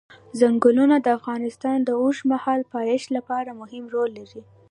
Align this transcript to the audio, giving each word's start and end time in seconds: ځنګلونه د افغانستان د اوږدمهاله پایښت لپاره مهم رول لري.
ځنګلونه 0.39 0.95
د 1.01 1.07
افغانستان 1.17 1.77
د 1.83 1.89
اوږدمهاله 2.01 2.65
پایښت 2.75 3.07
لپاره 3.17 3.57
مهم 3.61 3.83
رول 3.93 4.09
لري. 4.19 4.41